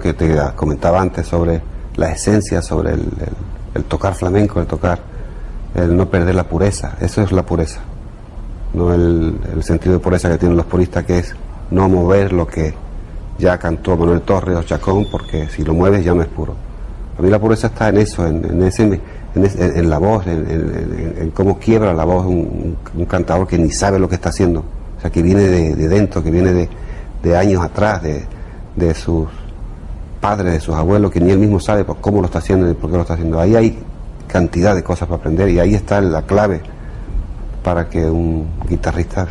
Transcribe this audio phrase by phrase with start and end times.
[0.00, 1.60] que te comentaba antes sobre
[1.96, 4.98] la esencia, sobre el, tocar flamenco, el tocar,
[5.74, 7.80] el no perder la pureza, eso es la pureza,
[8.74, 11.34] no el, sentido de pureza que tienen los puristas, que es
[11.70, 12.74] no mover lo que
[13.38, 16.54] ya cantó Manuel Torres o Chacón, porque si lo mueves ya no es puro.
[17.18, 19.00] A mí la pureza está en eso, en, ese,
[19.82, 22.76] la voz, en, cómo quiebra la voz un,
[23.08, 26.30] cantador que ni sabe lo que está haciendo, o sea, que viene de, dentro, que
[26.30, 26.68] viene
[27.22, 29.28] de, años atrás, de sus
[30.20, 32.74] padres, de sus abuelos, que ni él mismo sabe por cómo lo está haciendo y
[32.74, 33.40] por qué lo está haciendo.
[33.40, 33.78] Ahí hay
[34.26, 36.60] cantidad de cosas para aprender y ahí está la clave
[37.64, 39.26] para que un guitarrista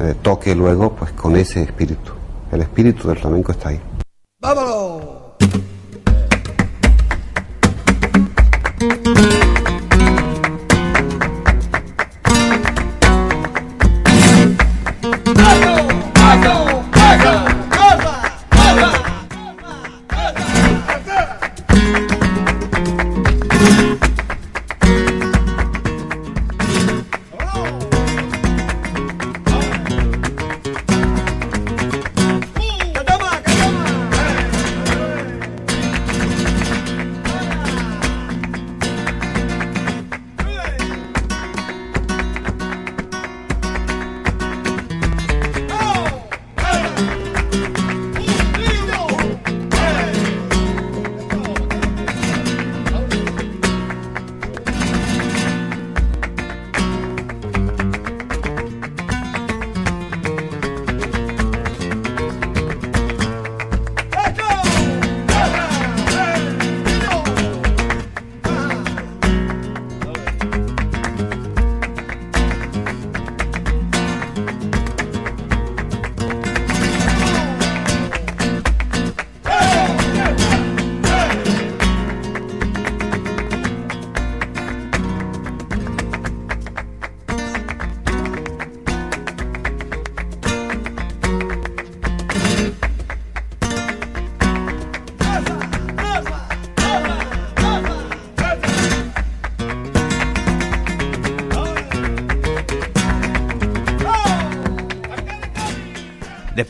[0.00, 2.12] eh, toque luego pues con ese espíritu.
[2.50, 3.80] El espíritu del flamenco está ahí.
[4.40, 5.20] ¡Vámonos!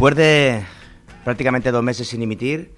[0.01, 0.63] Después de
[1.25, 2.73] prácticamente dos meses sin emitir,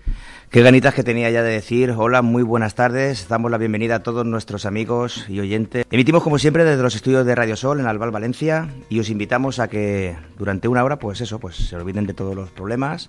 [0.51, 4.03] qué ganitas que tenía ya de decir, hola, muy buenas tardes, damos la bienvenida a
[4.03, 5.87] todos nuestros amigos y oyentes.
[5.93, 9.61] Emitimos como siempre desde los estudios de Radio Sol en Albal, Valencia, y os invitamos
[9.61, 13.09] a que durante una hora, pues eso, pues se olviden de todos los problemas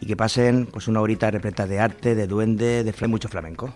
[0.00, 3.74] y que pasen pues una horita repleta de arte, de duende, de mucho flamenco.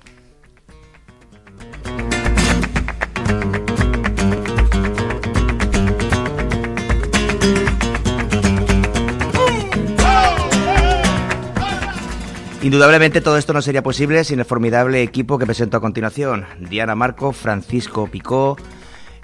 [12.69, 16.45] Indudablemente todo esto no sería posible sin el formidable equipo que presento a continuación.
[16.69, 18.59] Diana Marco, Francisco Picó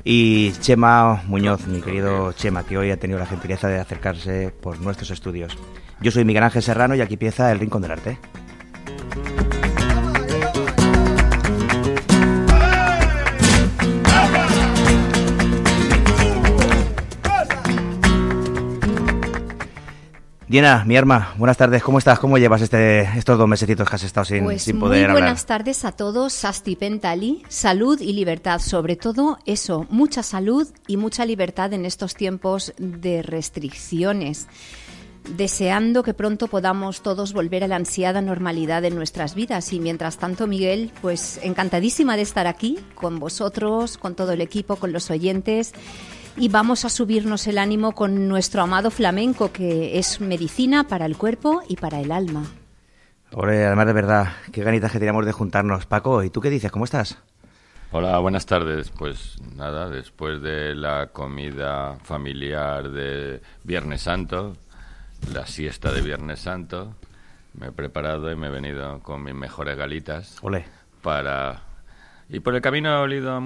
[0.02, 4.80] y Chema Muñoz, mi querido Chema, que hoy ha tenido la gentileza de acercarse por
[4.80, 5.58] nuestros estudios.
[6.00, 8.18] Yo soy Miguel Ángel Serrano y aquí empieza el Rincón del Arte.
[20.54, 22.20] Diana, mi arma, buenas tardes, ¿cómo estás?
[22.20, 25.46] ¿Cómo llevas este, estos dos mesecitos que has estado sin, pues sin poder muy buenas
[25.46, 31.26] tardes a todos, Sasti Pentali, salud y libertad, sobre todo eso, mucha salud y mucha
[31.26, 34.46] libertad en estos tiempos de restricciones
[35.36, 39.72] deseando que pronto podamos todos volver a la ansiada normalidad de nuestras vidas.
[39.72, 44.76] Y mientras tanto, Miguel, pues encantadísima de estar aquí con vosotros, con todo el equipo,
[44.76, 45.72] con los oyentes
[46.36, 51.16] y vamos a subirnos el ánimo con nuestro amado flamenco, que es medicina para el
[51.16, 52.44] cuerpo y para el alma.
[53.32, 55.86] Oye, además de verdad, qué ganitas que teníamos de juntarnos.
[55.86, 56.70] Paco, ¿y tú qué dices?
[56.70, 57.18] ¿Cómo estás?
[57.92, 58.90] Hola, buenas tardes.
[58.90, 64.56] Pues nada, después de la comida familiar de Viernes Santo,
[65.32, 66.94] la siesta de Viernes Santo,
[67.54, 70.38] me he preparado y me he venido con mis mejores galitas.
[70.42, 70.64] Ole.
[71.02, 71.62] Para...
[72.28, 73.40] Y por el camino he olido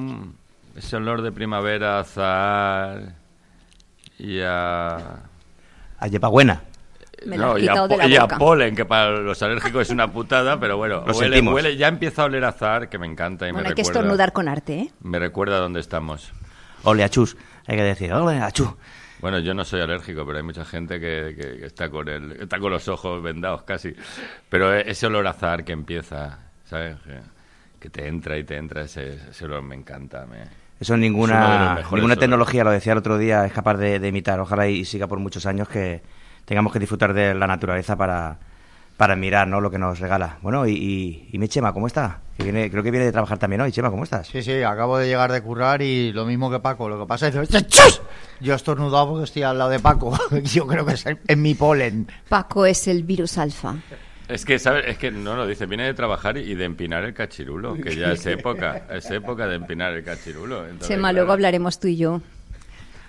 [0.78, 3.14] ese olor de primavera, azar
[4.18, 4.96] y a...
[6.00, 6.62] A buena.
[7.26, 11.88] no, y, a, polen, que para los alérgicos es una putada, pero bueno, huele, ya
[11.88, 14.78] empieza a oler azar, que me encanta y bueno, me hay que estornudar con arte,
[14.78, 14.90] ¿eh?
[15.02, 16.32] Me recuerda dónde estamos.
[16.84, 17.36] Ole, achus,
[17.66, 18.68] hay que decir, ole, achus.
[19.20, 22.70] Bueno, yo no soy alérgico, pero hay mucha gente que, está, con el, está con
[22.70, 23.92] los ojos vendados casi.
[24.48, 26.98] Pero e, ese olor azar que empieza, ¿sabes?
[27.80, 30.24] Que, te entra y te entra, ese, ese olor me encanta.
[30.24, 30.67] Me...
[30.80, 34.38] Eso ninguna, ninguna tecnología, lo decía el otro día, es capaz de, imitar.
[34.38, 36.02] Ojalá y siga por muchos años que
[36.44, 38.38] tengamos que disfrutar de la naturaleza para,
[38.96, 39.60] para mirar ¿no?
[39.60, 40.38] lo que nos regala.
[40.40, 42.20] Bueno, y, y, mi Chema, ¿cómo está?
[42.36, 43.72] Que viene, creo que viene de trabajar también hoy.
[43.72, 44.28] Chema, ¿cómo estás?
[44.28, 46.88] Sí, sí, acabo de llegar de currar y lo mismo que Paco.
[46.88, 47.58] Lo que pasa es que
[48.40, 50.16] yo estornudado porque estoy al lado de Paco.
[50.44, 52.06] yo creo que es en mi polen.
[52.28, 53.74] Paco es el virus alfa.
[54.28, 54.84] Es que, ¿sabes?
[54.86, 58.12] Es que no lo dice, viene de trabajar y de empinar el cachirulo, que ya
[58.12, 60.64] es época, es época de empinar el cachirulo.
[60.80, 62.20] Chema, luego hablaremos tú y yo.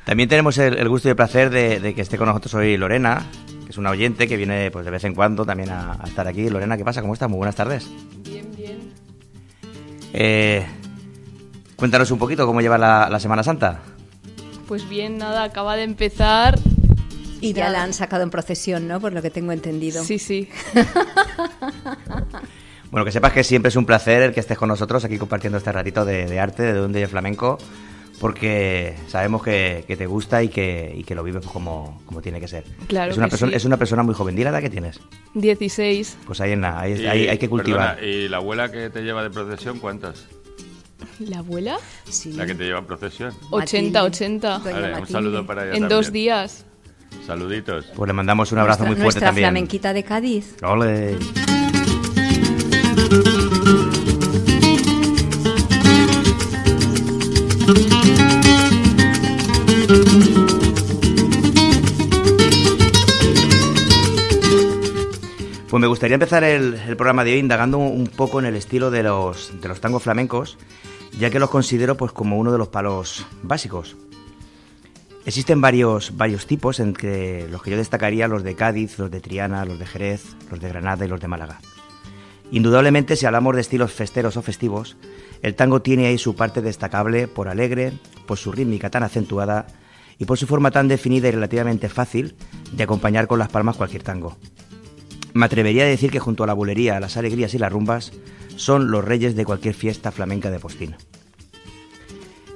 [0.05, 3.21] También tenemos el, gusto y el placer de, que esté con nosotros hoy Lorena,
[3.65, 6.49] que es una oyente que viene pues de vez en cuando también a, estar aquí.
[6.49, 7.01] Lorena, ¿qué pasa?
[7.01, 7.29] ¿Cómo estás?
[7.29, 7.87] Muy buenas tardes.
[8.23, 8.93] Bien, bien.
[10.13, 10.65] Eh,
[11.75, 13.81] cuéntanos un poquito cómo lleva la, Semana Santa.
[14.67, 16.57] Pues bien, nada, acaba de empezar
[17.41, 18.99] y ya, la han sacado en procesión, ¿no?
[18.99, 20.03] Por lo que tengo entendido.
[20.03, 20.49] Sí, sí.
[22.91, 25.57] bueno, que sepas que siempre es un placer el que estés con nosotros aquí compartiendo
[25.57, 27.57] este ratito de, arte, de donde de flamenco
[28.19, 32.65] porque sabemos que, te gusta y que, que lo vives como, tiene que ser.
[32.87, 33.55] Claro es una, que persona, sí.
[33.55, 34.37] es una persona muy joven.
[34.37, 34.99] ¿Y la edad que tienes?
[35.35, 36.17] 16.
[36.25, 38.03] Pues ahí, en la, hay que cultivar.
[38.03, 40.25] ¿Y la abuela que te lleva de procesión cuántas?
[41.19, 41.77] ¿La abuela?
[42.09, 42.33] Sí.
[42.33, 43.33] ¿La que te lleva en procesión?
[43.51, 44.61] 80, 80.
[44.99, 46.65] un saludo para ella En dos días.
[47.29, 47.85] Saluditos.
[47.95, 49.43] Pues le mandamos un abrazo muy fuerte también.
[49.43, 50.55] Nuestra flamenquita de Cádiz.
[50.63, 51.15] ¡Ole!
[65.69, 69.03] Pues me gustaría empezar el, programa de hoy indagando un poco en el estilo de
[69.03, 70.57] los, de los tangos flamencos,
[71.19, 73.95] ya que los considero pues como uno de los palos básicos.
[75.29, 79.63] Existen varios, varios tipos, entre los que yo destacaría los de Cádiz, los de Triana,
[79.63, 81.61] los de Jerez, los de Granada y los de Málaga.
[82.49, 84.97] Indudablemente, si hablamos de estilos festeros o festivos,
[85.43, 87.93] el tango tiene ahí su parte destacable por alegre,
[88.25, 89.67] por su rítmica tan acentuada
[90.17, 92.35] y por su forma tan definida y relativamente fácil
[92.71, 94.35] de acompañar con las palmas cualquier tango.
[95.33, 98.13] Me atrevería a decir que junto a la bulería, las alegrías y las rumbas
[98.55, 100.95] son los reyes de cualquier fiesta flamenca de postín.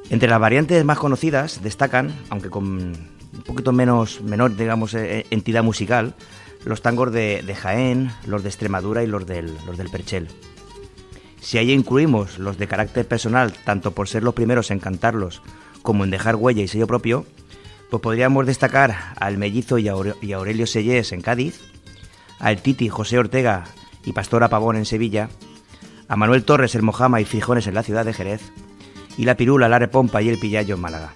[0.10, 5.26] Entre las variantes más conocidas destacan, aunque con un poquito menos menor, digamos, eh, eh,
[5.32, 6.14] entidad musical,
[6.66, 10.28] los tangos de, Jaén, los de Extremadura y los del, los del Perchel.
[11.42, 15.42] Si ahí incluimos los de carácter personal, tanto por ser los primeros en cantarlos
[15.82, 17.26] como en dejar huella y sello propio,
[17.90, 21.60] pues podríamos destacar al mellizo y a Aurelio Sellés en Cádiz,
[22.40, 23.66] al Titi José Ortega
[24.06, 25.30] y Pastora Pavón en Sevilla,
[26.08, 28.42] a Manuel Torres el Mojama y Frijones en la ciudad de Jerez,
[29.18, 31.14] y la Pirula, la Repompa y el Pillayo en Málaga.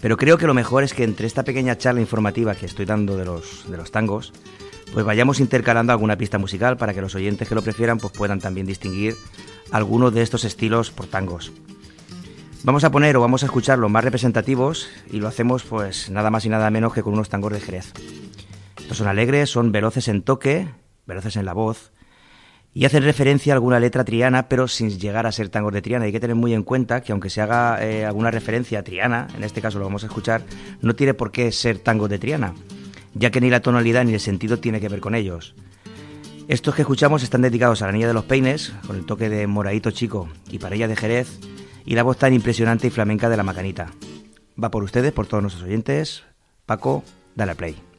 [0.00, 3.16] Pero creo que lo mejor es que entre esta pequeña charla informativa que estoy dando
[3.16, 4.32] de los, de los tangos,
[4.92, 8.40] pues vayamos intercalando alguna pista musical para que los oyentes que lo prefieran pues puedan
[8.40, 9.14] también distinguir
[9.70, 11.52] algunos de estos estilos por tangos.
[12.64, 16.30] Vamos a poner o vamos a escuchar los más representativos y lo hacemos pues nada
[16.30, 17.92] más y nada menos que con unos tangos de Jerez.
[18.78, 20.68] Estos son alegres, son veloces en toque,
[21.06, 21.92] veloces en la voz,
[22.74, 26.06] y hacen referencia a alguna letra triana, pero sin llegar a ser tangos de Triana.
[26.06, 29.28] Hay que tener muy en cuenta que aunque se haga eh, alguna referencia a Triana,
[29.36, 30.42] en este caso lo vamos a escuchar,
[30.80, 32.54] no tiene por qué ser tangos de Triana,
[33.14, 35.54] ya que ni la tonalidad ni el sentido tiene que ver con ellos.
[36.48, 39.46] Estos que escuchamos están dedicados a la Niña de los Peines, con el toque de
[39.46, 41.38] Moradito Chico y para ella de Jerez,
[41.84, 43.92] y la voz tan impresionante y flamenca de la Macanita.
[44.62, 46.24] Va por ustedes, por todos nuestros oyentes.
[46.66, 47.04] Paco,
[47.34, 47.91] dale play.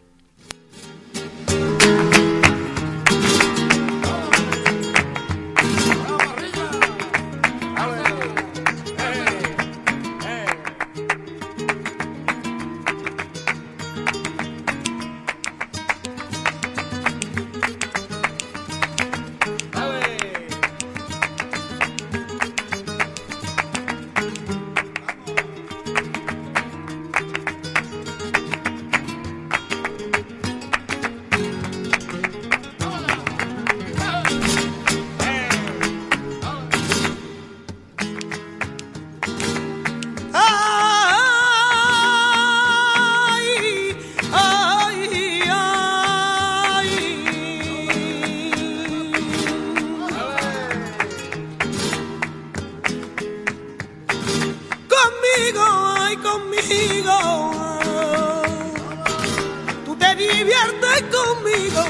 [59.85, 61.83] Tú te diviertes conmigo.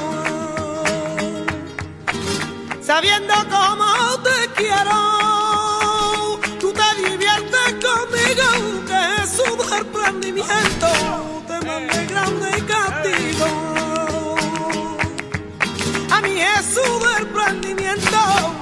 [2.82, 4.98] Sabiendo cómo te quiero.
[6.60, 8.48] Tú te diviertes conmigo.
[8.88, 10.88] Que es su desprendimiento.
[11.48, 13.48] Te mandé grande castigo.
[16.12, 18.53] A mí es superprendimiento.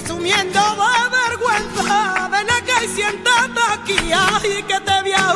[0.00, 2.28] Presumiendo de vergüenza.
[2.28, 5.34] Ven acá y siéntate aquí, ay, que te voy a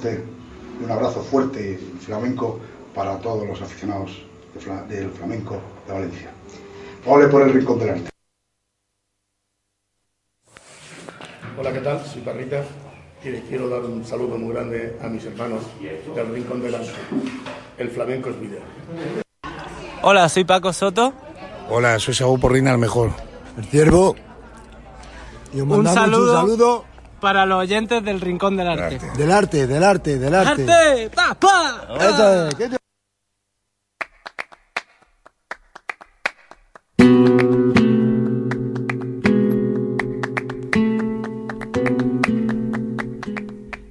[0.00, 0.24] fuerte,
[0.82, 2.58] un abrazo fuerte flamenco
[2.94, 4.10] para todos los aficionados
[4.54, 6.30] de fla- del flamenco de Valencia.
[7.06, 8.10] Ole por el rincón del arte.
[11.58, 12.04] Hola, ¿qué tal?
[12.06, 12.64] Soy Parrita
[13.22, 15.62] y les quiero dar un saludo muy grande a mis hermanos
[16.14, 16.92] del Rincón del Arte.
[17.76, 18.58] El flamenco es vida.
[20.02, 21.12] Hola, soy Paco Soto.
[21.68, 23.10] Hola, soy Saúl Porrina, el mejor.
[23.58, 24.16] El ciervo.
[25.52, 26.84] Y os Un saludo, un saludo
[27.20, 28.98] para los oyentes del Rincón del Arte.
[29.16, 30.62] del arte, del arte, del arte.
[30.72, 31.10] ¡Arte!
[31.14, 31.86] ¡Pa, pa!
[32.00, 32.76] Eso es, ¿qué te-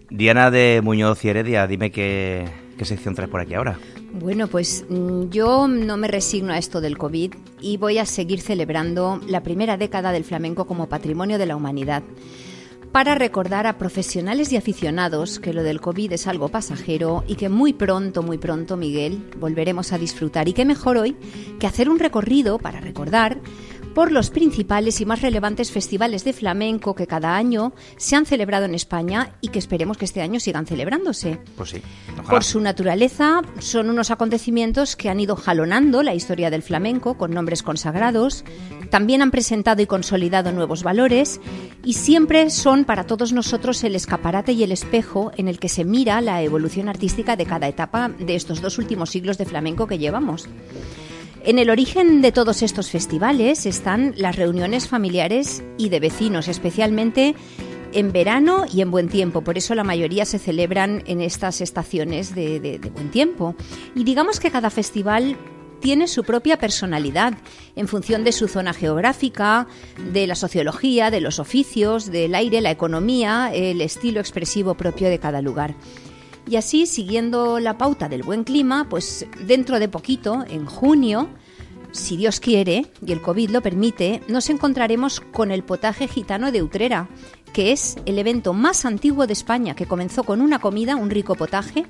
[0.09, 2.45] Diana de Muñoz y Heredia, dime qué,
[2.77, 3.77] qué sección traes por aquí ahora.
[4.11, 8.41] Bueno, pues mm, yo no me resigno a esto del COVID y voy a seguir
[8.41, 12.01] celebrando la primera década del flamenco como patrimonio de la humanidad
[12.91, 17.49] para recordar a profesionales y aficionados que lo del COVID es algo pasajero y que
[17.49, 20.47] muy pronto, muy pronto, Miguel, volveremos a disfrutar.
[20.47, 21.15] Y qué mejor hoy
[21.59, 23.39] que hacer un recorrido para recordar
[23.99, 28.63] por los principales y más relevantes festivales de flamenco que cada año se han celebrado
[28.63, 31.37] en España y que esperemos que este año sigan celebrándose.
[31.57, 31.81] Pues sí,
[32.13, 32.29] ojalá.
[32.29, 37.31] Por su naturaleza, son unos acontecimientos que han ido jalonando la historia del flamenco con
[37.31, 38.45] nombres consagrados,
[38.89, 41.41] también han presentado y consolidado nuevos valores
[41.83, 45.83] y siempre son para todos nosotros el escaparate y el espejo en el que se
[45.83, 49.97] mira la evolución artística de cada etapa de estos dos últimos siglos de flamenco que
[49.97, 50.47] llevamos.
[51.45, 57.33] En el origen de todos estos festivales están las reuniones familiares y de vecinos, especialmente
[57.93, 59.41] en verano y en buen tiempo.
[59.41, 63.55] Por eso la mayoría se celebran en estas estaciones de, buen tiempo.
[63.95, 65.37] Y digamos que cada festival
[65.79, 67.35] tiene su propia personalidad
[67.77, 69.65] en función de su zona geográfica,
[70.11, 75.19] de la sociología, de los oficios, del aire, la economía, el estilo expresivo propio de
[75.19, 75.75] cada lugar.
[76.49, 81.29] Y así, siguiendo la pauta del buen clima, pues dentro de poquito, en junio,
[81.91, 86.63] si Dios quiere y el COVID lo permite, nos encontraremos con el potaje gitano de
[86.63, 87.07] Utrera,
[87.53, 91.35] que es el evento más antiguo de España, que comenzó con una comida, un rico
[91.35, 91.85] potaje,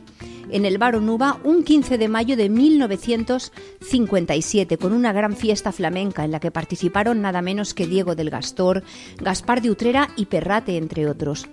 [0.49, 6.25] en el Bar Onuba un 15 de mayo de 1957, con una gran fiesta flamenca
[6.25, 8.83] en la que participaron nada menos que Diego del Gastor,
[9.21, 11.47] Gaspar de Utrera y Perrate, entre otros.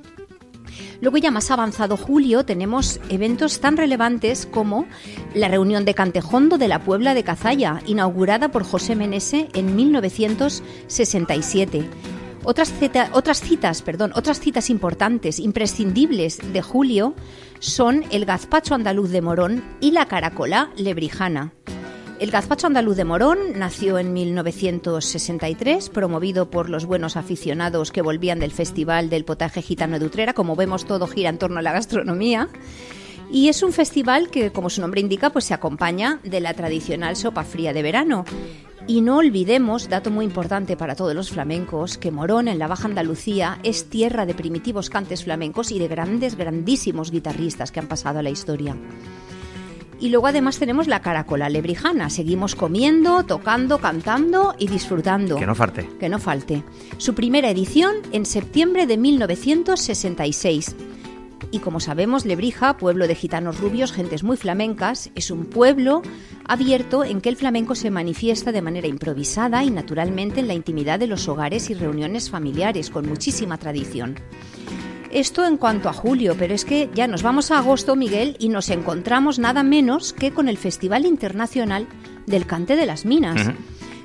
[1.01, 4.87] Luego ya más avanzado julio tenemos eventos tan relevantes como
[5.35, 11.85] la reunión de Cantejondo de la Puebla de Cazalla, inaugurada por José Menese en 1967.
[12.45, 17.15] Otras, cita- otras citas, perdón, otras citas importantes, imprescindibles de julio
[17.59, 21.53] son el gazpacho andaluz de Morón y la caracola lebrijana.
[22.19, 28.39] El gazpacho andaluz de Morón nació en 1963, promovido por los buenos aficionados que volvían
[28.39, 30.33] del Festival del Potaje Gitano de Utrera.
[30.33, 32.49] Como vemos, todo gira en torno a la gastronomía.
[33.31, 37.17] Y es un festival que, como su nombre indica, pues se acompaña de la tradicional
[37.17, 38.25] sopa fría de verano.
[38.87, 42.89] Y no olvidemos, dato muy importante para todos los flamencos, que Morón, en la Baja
[42.89, 48.21] Andalucía, es tierra de primitivos cantes flamencos y de grandes, grandísimos guitarristas que han pasado
[48.21, 48.75] a la historia.
[49.99, 52.11] Y luego además tenemos la caracola lebrijana.
[52.11, 55.37] Seguimos comiendo, tocando, cantando y disfrutando.
[55.37, 55.89] Que no falte.
[55.99, 56.63] Que no falte.
[56.99, 60.77] Su primera edición en septiembre de 1966.
[61.51, 66.03] Y como sabemos, Lebrija, pueblo de gitanos rubios, gentes muy flamencas, es un pueblo
[66.47, 70.99] abierto en que el flamenco se manifiesta de manera improvisada y naturalmente en la intimidad
[70.99, 74.17] de los hogares y reuniones familiares, con muchísima tradición.
[75.11, 78.49] Esto en cuanto a julio, pero es que ya nos vamos a agosto, Miguel, y
[78.49, 81.87] nos encontramos nada menos que con el Festival Internacional
[82.27, 83.51] del Cante de las Minas.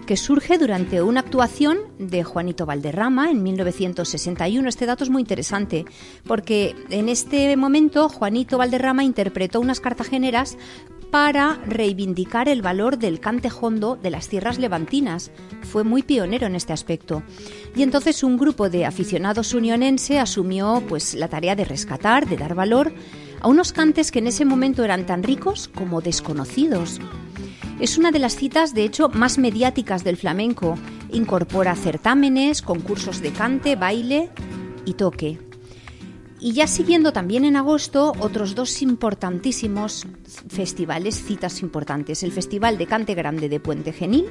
[0.05, 4.67] Que surge durante una actuación de Juanito Valderrama en 1961.
[4.67, 5.85] Este dato es muy interesante
[6.25, 10.57] porque en este momento Juanito Valderrama interpretó unas cartageneras
[11.11, 15.29] para reivindicar el valor del cante hondo de las tierras levantinas.
[15.61, 17.21] Fue muy pionero en este aspecto.
[17.75, 22.55] Y entonces un grupo de aficionados unionense asumió pues la tarea de rescatar, de dar
[22.55, 22.93] valor
[23.41, 27.01] a unos cantes que en ese momento eran tan ricos como desconocidos.
[27.81, 30.77] Es una de las citas, de hecho, más mediáticas del flamenco.
[31.11, 34.29] Incorpora certámenes, concursos de cante, baile
[34.85, 35.50] y toque.
[36.43, 40.07] Y ya siguiendo también en agosto otros dos importantísimos
[40.49, 42.23] festivales, citas importantes.
[42.23, 44.25] El Festival de Cante Grande de Puente Genil,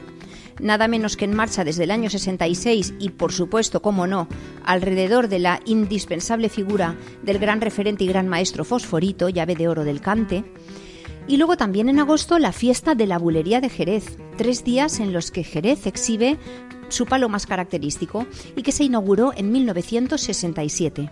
[0.60, 4.26] nada menos que en marcha desde el año 66 y por supuesto, como no,
[4.64, 9.84] alrededor de la indispensable figura del gran referente y gran maestro Fosforito, llave de oro
[9.84, 10.42] del cante.
[11.28, 15.12] Y luego también en agosto la fiesta de la bulería de Jerez, tres días en
[15.12, 16.38] los que Jerez exhibe
[16.88, 21.08] su palo más característico y que se inauguró en 1967.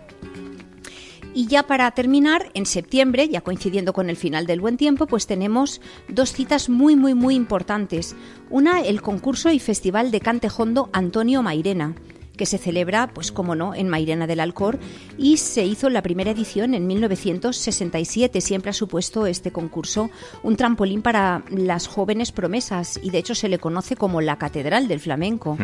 [1.33, 5.27] Y ya para terminar, en septiembre, ya coincidiendo con el final del buen tiempo, pues
[5.27, 8.15] tenemos dos citas muy, muy, muy importantes.
[8.49, 11.95] Una, el concurso y festival de cante hondo Antonio Mairena,
[12.39, 14.79] que se celebra, pues como no, en Mairena del Alcor
[15.17, 18.39] y se hizo la primera edición en 1967.
[18.39, 20.09] Siempre ha supuesto este concurso
[20.41, 24.87] un trampolín para las jóvenes promesas y de hecho se le conoce como la Catedral
[24.87, 25.57] del Flamenco.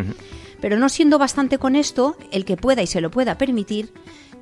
[0.60, 3.94] Pero no siendo bastante con esto, el que pueda y se lo pueda permitir,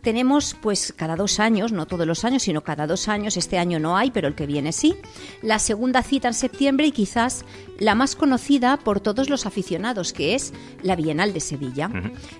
[0.03, 3.79] tenemos pues cada dos años, no todos los años, sino cada dos años, este año
[3.79, 4.95] no hay, pero el que viene sí,
[5.41, 7.45] la segunda cita en septiembre y quizás
[7.79, 11.89] la más conocida por todos los aficionados, que es la Bienal de Sevilla.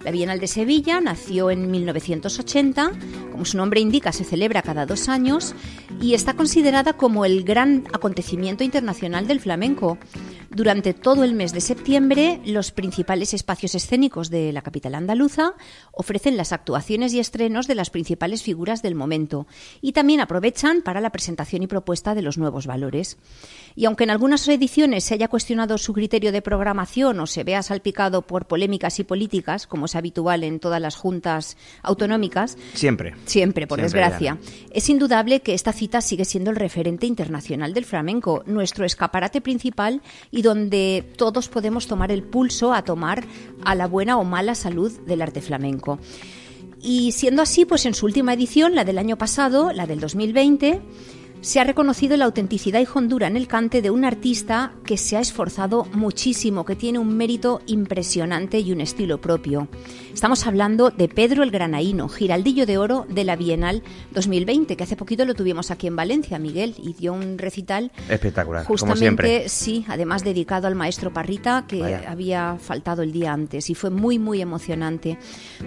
[0.04, 2.92] La Bienal de Sevilla nació en 1980,
[3.32, 5.56] como su nombre indica, se celebra cada dos años
[6.02, 9.98] y está considerada como el gran acontecimiento internacional del flamenco.
[10.56, 15.56] Durante todo el mes de septiembre, los principales espacios escénicos de la capital andaluza
[15.92, 19.48] ofrecen las actuaciones y estrenos de las principales figuras del momento
[19.82, 23.18] y también aprovechan para la presentación y propuesta de los nuevos valores.
[23.76, 27.64] Y aunque en algunas ediciones se haya cuestionado su criterio de programación o se vea
[27.64, 33.14] salpicado por polémicas y políticas, como es habitual en todas las juntas autonómicas, Siempre.
[33.26, 34.38] Siempre, por Siempre, desgracia.
[34.72, 40.02] Es indudable que esta cita sigue siendo el referente internacional del flamenco, nuestro escaparate principal
[40.32, 43.26] y donde todos podemos tomar el pulso a tomar
[43.64, 46.00] a la buena o mala salud del arte flamenco.
[46.82, 50.82] Y siendo así, pues en su última edición, la del año pasado, la del 2020,
[51.44, 55.18] se ha reconocido la autenticidad y hondura en el cante de un artista que se
[55.18, 59.68] ha esforzado muchísimo, que tiene un mérito impresionante y un estilo propio.
[60.14, 64.96] Estamos hablando de Pedro el Granaíno, giraldillo de oro de la Bienal 2020, que hace
[64.96, 69.50] poquito lo tuvimos aquí en Valencia, Miguel, y dio un recital Espectacular, como Justamente, siempre.
[69.50, 72.06] sí, además dedicado al maestro Parrita, que Vaya.
[72.08, 75.18] había faltado el día antes y fue muy, muy emocionante.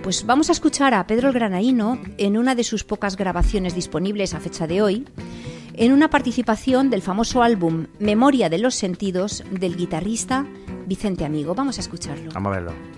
[0.03, 4.33] Pues vamos a escuchar a Pedro el Granaíno en una de sus pocas grabaciones disponibles
[4.33, 5.05] a fecha de hoy,
[5.77, 10.47] en una participación del famoso álbum Memoria de los Sentidos del guitarrista
[10.87, 11.55] Vicente Amigo.
[11.55, 12.31] Vamos a escucharlo.
[12.33, 12.97] Vamos a verlo.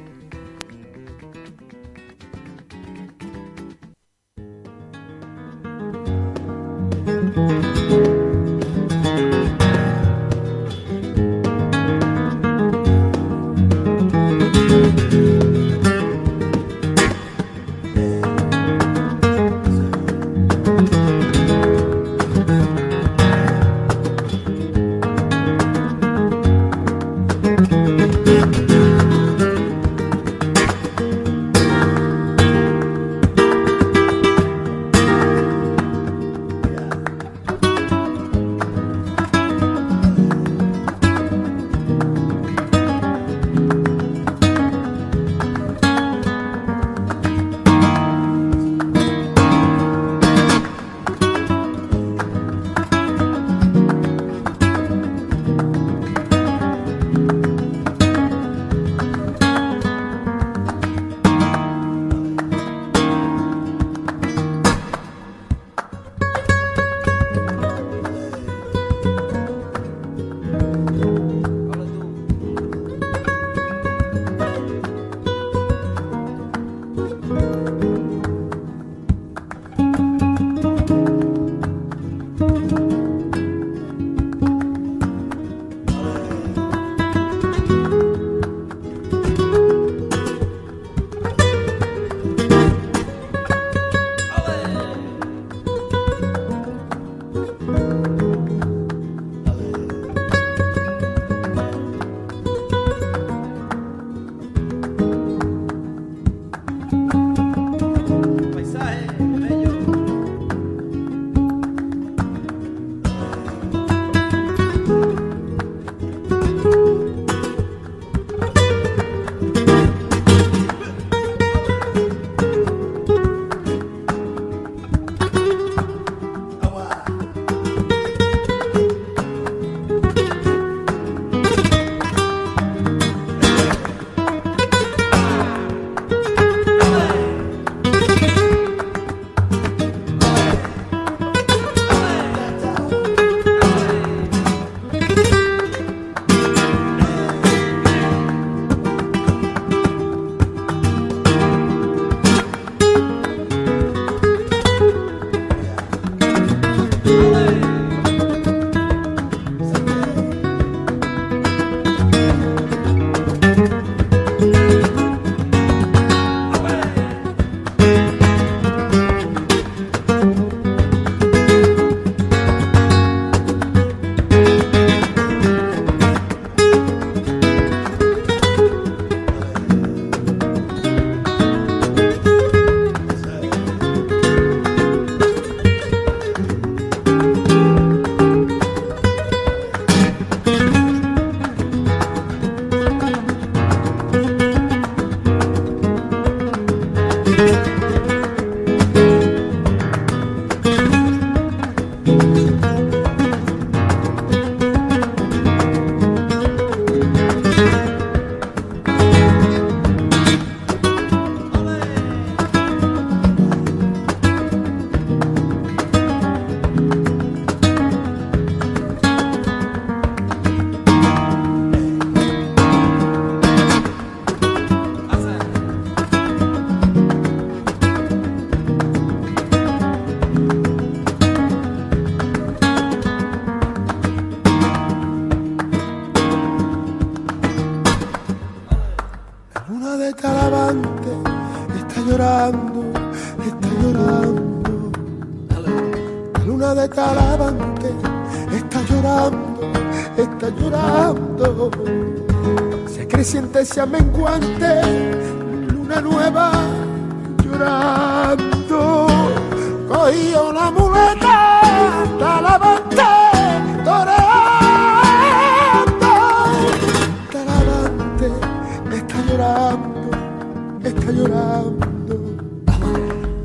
[271.18, 272.16] Llorando.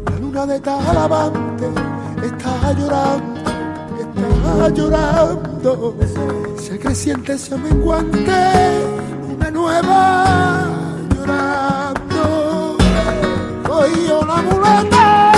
[0.06, 1.68] La luna de Talavante
[2.24, 3.42] está llorando,
[4.00, 5.96] está llorando.
[6.58, 8.42] Se creciente, se menguante,
[9.28, 10.66] luna nueva
[11.16, 12.78] llorando.
[13.68, 15.33] Cogió la muleta,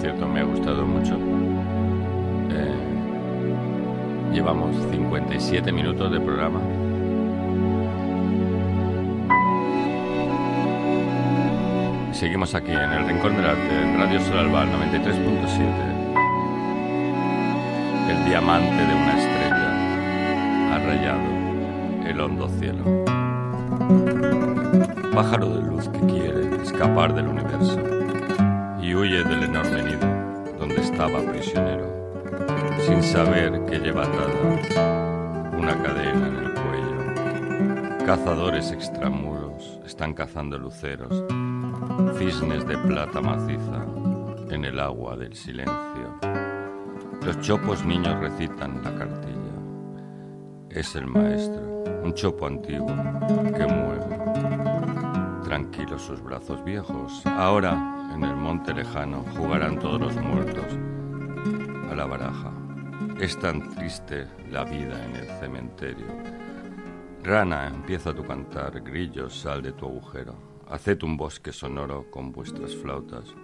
[0.00, 1.16] que por cierto me ha gustado mucho,
[2.50, 2.76] eh,
[4.32, 6.60] llevamos 57 minutos de programa.
[12.12, 15.62] Seguimos aquí en el Rincón del Arte, en Radio Sol Alba 93.7.
[18.10, 22.84] El diamante de una estrella ha rayado el hondo cielo
[25.14, 27.97] pájaro de luz que quiere escapar del universo
[28.98, 31.86] huye del enorme nido donde estaba prisionero,
[32.84, 38.04] sin saber que lleva atada una cadena en el cuello.
[38.04, 41.24] Cazadores extramuros están cazando luceros,
[42.18, 43.86] cisnes de plata maciza
[44.50, 46.18] en el agua del silencio.
[47.24, 49.36] Los chopos niños recitan la cartilla.
[50.70, 52.94] Es el maestro, un chopo antiguo
[53.56, 54.18] que mueve
[55.44, 57.22] tranquilos sus brazos viejos.
[57.24, 60.66] Ahora, en el monte lejano, jugarán todos los muertos
[61.90, 62.52] a la baraja.
[63.20, 66.06] Es tan triste la vida en el cementerio.
[67.22, 70.34] Rana, empieza tu cantar, grillos, sal de tu agujero.
[70.68, 73.34] Haced un bosque sonoro con vuestras flautas.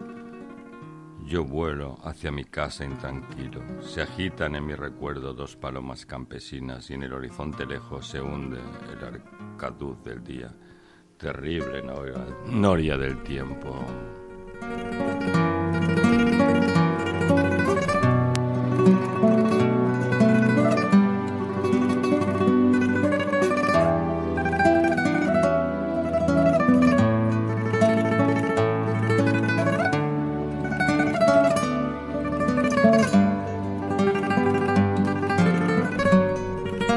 [1.25, 3.63] Yo vuelo hacia mi casa intranquilo.
[3.83, 8.61] Se agitan en mi recuerdo dos palomas campesinas y en el horizonte lejos se hunde
[8.93, 10.53] el arcaduz del día
[11.19, 13.75] terrible noria, noria del tiempo.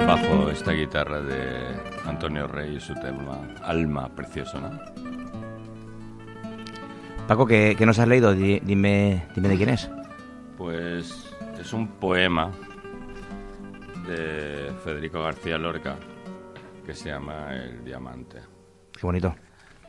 [0.06, 5.07] Bajo esta guitarra de Antonio Rey su tema Alma Precioso, ¿no?
[7.28, 8.34] Paco, ¿qué, qué nos has leído?
[8.34, 9.90] Di- Dime, dime de quién es.
[10.58, 12.52] Pues es un poema
[14.08, 15.96] de Federico García Lorca
[16.86, 18.40] que se llama El Diamante.
[18.94, 19.36] Qué bonito.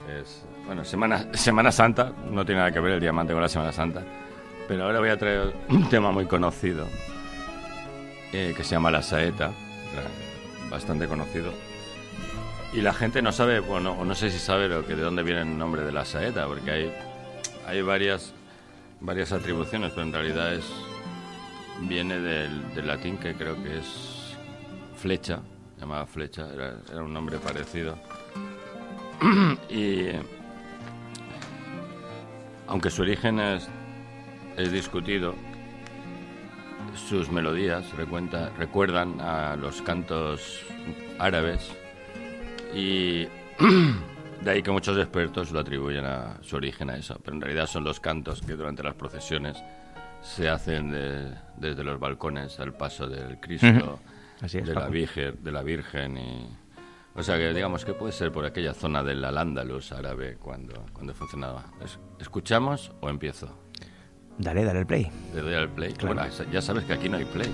[0.09, 3.72] Es, bueno, Semana, Semana Santa, no tiene nada que ver el diamante con la Semana
[3.72, 4.03] Santa,
[4.66, 6.87] pero ahora voy a traer un tema muy conocido
[8.33, 9.51] eh, que se llama La Saeta,
[10.70, 11.53] bastante conocido.
[12.72, 15.22] Y la gente no sabe, bueno, o no sé si sabe lo que, de dónde
[15.22, 16.92] viene el nombre de la saeta, porque hay,
[17.68, 18.33] hay varias,
[19.00, 20.64] varias atribuciones, pero en realidad es,
[21.83, 24.37] viene del, latín que creo que es
[24.96, 25.40] flecha,
[25.78, 27.98] llamada flecha, era, un nombre parecido.
[29.68, 30.07] y
[32.66, 33.68] aunque su origen es,
[34.57, 35.35] es discutido,
[36.96, 40.62] sus melodías recuenta- recuerdan a los cantos
[41.18, 41.70] árabes
[42.74, 43.26] y
[44.42, 47.66] de ahí que muchos expertos lo atribuyen a su origen a eso, pero en realidad
[47.66, 49.57] son los cantos que durante las procesiones
[50.22, 53.98] se hacen de- desde los balcones al paso del Cristo.
[54.40, 54.88] Así es, de la.
[54.88, 56.48] Virgen, de la Virgen y
[57.14, 61.12] o sea que digamos que puede ser por aquella zona del Al-Ándalus árabe cuando cuando
[61.14, 61.64] funcionaba.
[61.85, 63.59] Es- ¿Escuchamos o empiezo?
[64.38, 65.11] Dale, dale el play.
[65.35, 65.92] Le doy al play.
[65.94, 66.14] Claro.
[66.14, 67.51] Bueno, ya sabes que aquí no hay play.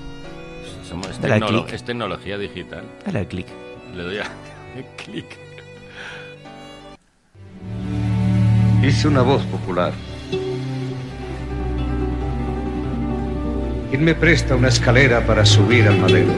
[0.87, 2.85] Somos, es, al tecnolo- tecnología digital.
[3.07, 3.47] Dale al clic.
[3.95, 4.25] Le doy a
[4.99, 5.39] clic.
[8.87, 9.95] Hice una voz popular.
[13.89, 16.31] ¿Quién me presta una escalera para subir al madero?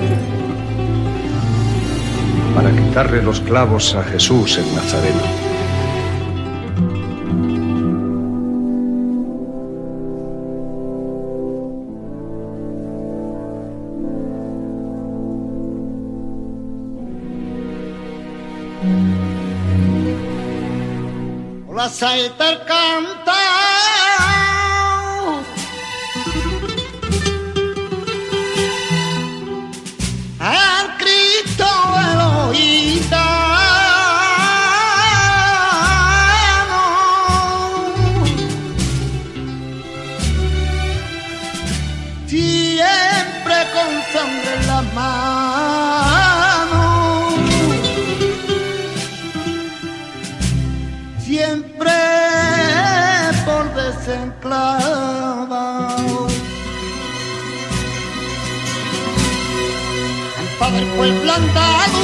[2.55, 5.46] Para quitarle los clavos a Jesús el Nazareno.
[21.89, 22.03] स
[22.39, 23.29] तमत
[60.97, 61.96] fue plantado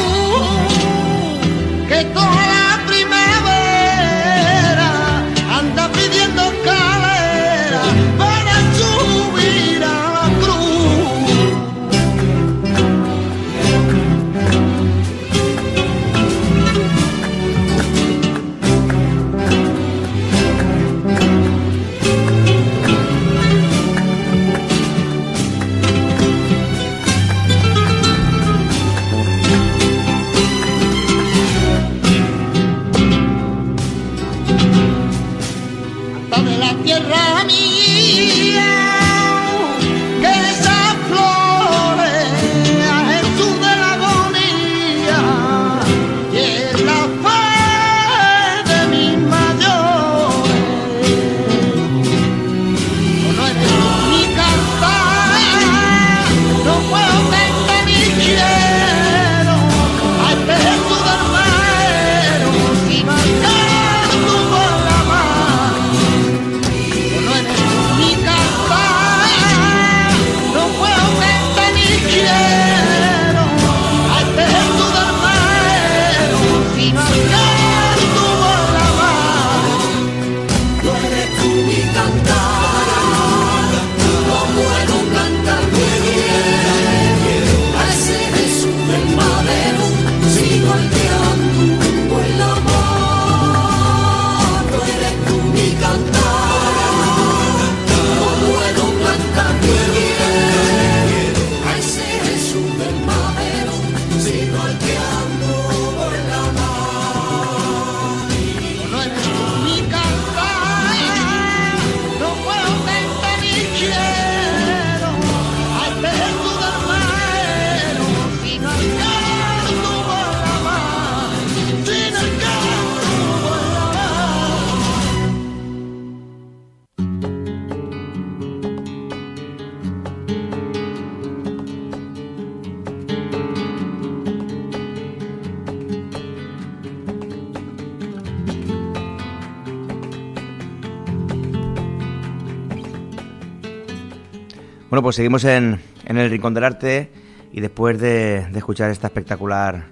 [145.12, 147.10] pues seguimos en, el Rincón del Arte
[147.52, 149.88] y después de, escuchar esta espectacular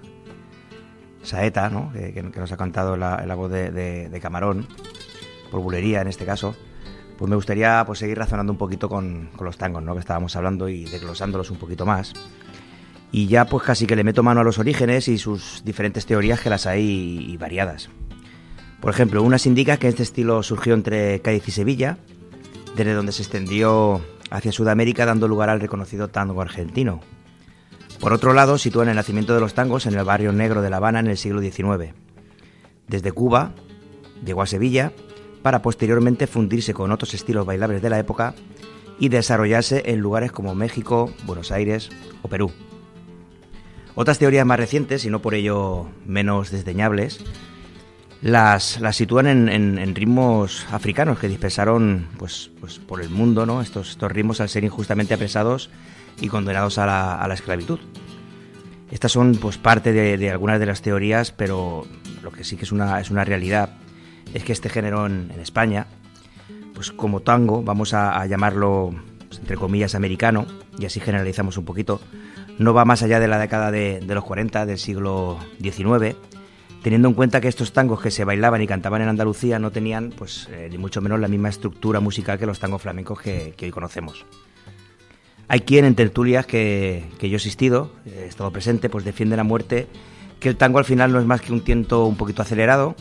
[1.21, 1.93] saeta, ¿no?
[1.93, 4.65] que, nos ha cantado la, la voz de, Camarón,
[5.51, 6.55] por bulería en este caso,
[7.19, 9.93] pues me gustaría pues, seguir razonando un poquito con, los tangos ¿no?
[9.93, 12.13] que estábamos hablando y desglosándolos un poquito más.
[13.11, 16.39] Y ya pues casi que le meto mano a los orígenes y sus diferentes teorías
[16.39, 17.89] que las hay y variadas.
[18.79, 21.99] Por ejemplo, unas indica que este estilo surgió entre Cádiz y Sevilla,
[22.75, 27.01] desde donde se extendió hacia Sudamérica dando lugar al reconocido tango argentino.
[27.99, 30.77] Por otro lado, sitúan el nacimiento de los tangos en el barrio negro de La
[30.77, 31.93] Habana en el siglo XIX.
[32.87, 33.53] Desde Cuba
[34.25, 34.91] llegó a Sevilla
[35.43, 38.33] para posteriormente fundirse con otros estilos bailables de la época
[38.97, 41.89] y desarrollarse en lugares como México, Buenos Aires
[42.21, 42.51] o Perú.
[43.95, 47.19] Otras teorías más recientes, y no por ello menos desdeñables,
[48.21, 53.61] las, sitúan en, ritmos africanos que dispersaron pues, pues por el mundo ¿no?
[53.61, 55.69] estos, estos ritmos al ser injustamente apresados
[56.19, 57.79] y condenados a la, a la esclavitud.
[58.91, 61.87] Estas son pues parte de, algunas de las teorías, pero
[62.21, 63.69] lo que sí que es una, es una realidad
[64.33, 65.87] es que este género en, España,
[66.75, 68.93] pues como tango, vamos a, a llamarlo
[69.27, 70.45] pues, entre comillas americano,
[70.77, 72.01] y así generalizamos un poquito,
[72.59, 76.15] no va más allá de la década de, de los 40 del siglo XIX,
[76.81, 80.11] teniendo en cuenta que estos tangos que se bailaban y cantaban en Andalucía no tenían,
[80.15, 83.71] pues, eh, ni mucho menos la misma estructura musical que los tangos flamencos que, hoy
[83.71, 84.25] conocemos.
[85.47, 89.87] Hay quien en tertulias que, yo he asistido, he estado presente, pues defiende a muerte
[90.39, 92.95] que el tango al final no es más que un tiento un poquito acelerado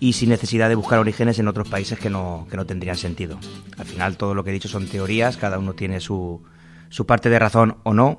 [0.00, 3.38] y sin necesidad de buscar orígenes en otros países que no, que no tendrían sentido.
[3.78, 6.42] Al final todo lo que he dicho son teorías, cada uno tiene su,
[6.88, 8.18] su parte de razón o no,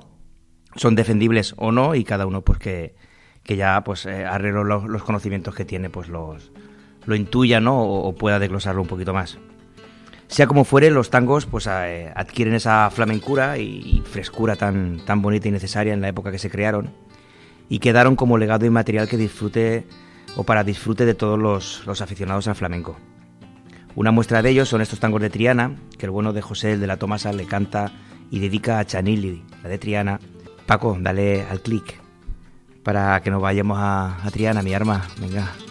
[0.76, 2.94] son defendibles o no y cada uno pues que,
[3.46, 6.50] que ya pues eh, arreglo los, conocimientos que tiene pues los
[7.06, 7.80] lo intuya ¿no?
[7.80, 9.38] o, pueda desglosarlo un poquito más.
[10.26, 15.22] Sea como fuere, los tangos pues eh, adquieren esa flamencura y, y frescura tan, tan
[15.22, 16.90] bonita y necesaria en la época que se crearon
[17.68, 19.86] y quedaron como legado inmaterial que disfrute
[20.34, 22.96] o para disfrute de todos los, los aficionados al flamenco.
[23.94, 26.80] Una muestra de ellos son estos tangos de Triana, que el bueno de José, el
[26.80, 27.92] de la Tomasa, le canta
[28.28, 30.18] y dedica a Chanili, la de Triana.
[30.66, 32.05] Paco, dale al clic
[32.86, 35.08] para que nos vayamos a, Triana, mi arma.
[35.18, 35.65] Venga.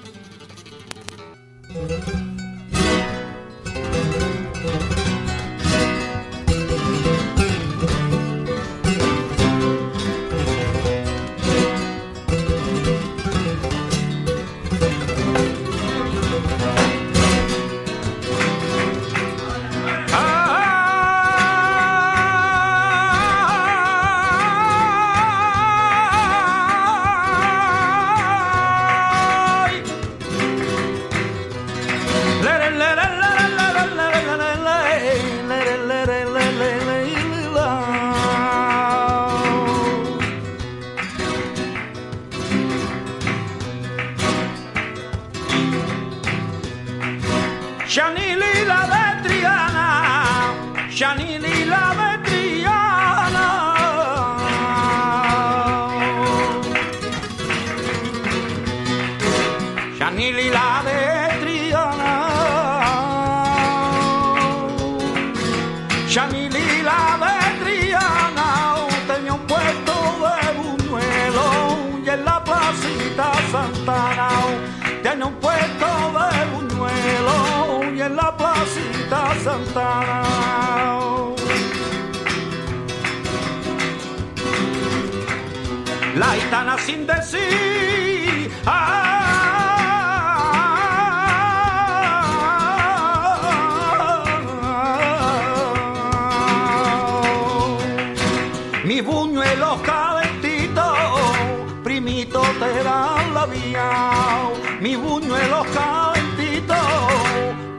[104.81, 106.75] Mi buñuelo calentito,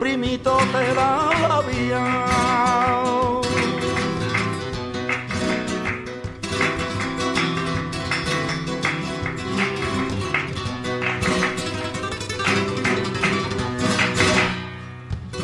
[0.00, 2.36] primito te dan la vía.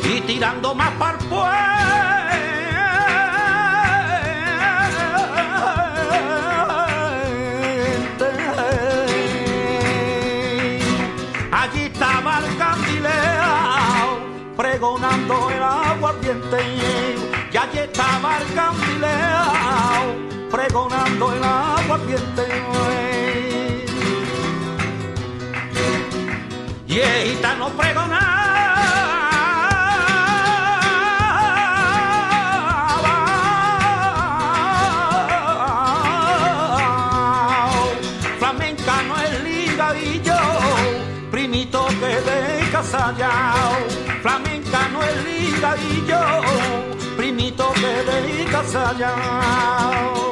[0.04, 1.81] y tirando más para
[16.60, 20.14] y allí estaba el candileao
[20.50, 22.46] pregonando el aguardiente.
[26.86, 28.42] Y el gitano pregonaba.
[38.38, 40.36] Flamenca no es ligadillo,
[41.30, 44.02] primito que de casallao.
[44.20, 46.41] Flamenca no es ligadillo,
[48.04, 48.62] primito
[48.96, 50.31] que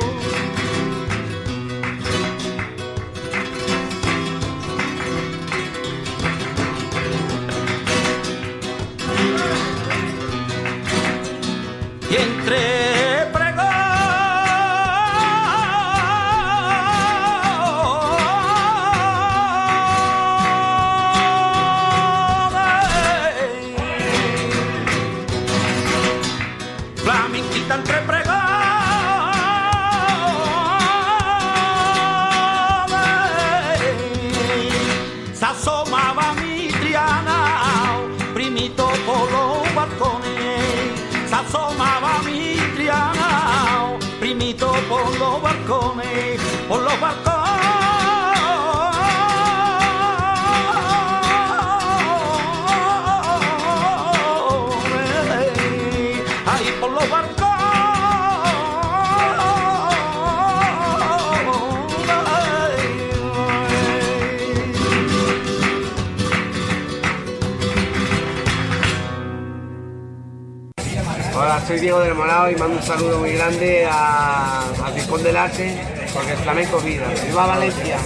[41.60, 47.39] asomaba mi triana, primito por los balcones, por los balcones.
[71.70, 75.72] Soy Diego del Morado y mando un saludo muy grande a, al Rincón del Arte,
[76.12, 77.06] porque el flamenco es vida.
[77.24, 77.96] ¡Viva Valencia!